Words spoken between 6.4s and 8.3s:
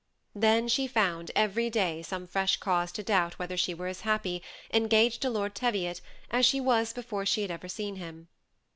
she was before she had ever seen him.